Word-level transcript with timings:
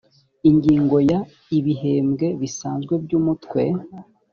ingingo 0.49 0.95
ya 1.09 1.19
ibihembwe 1.57 2.27
bisanzwe 2.41 2.93
by 3.03 3.11
umutwe 3.19 3.61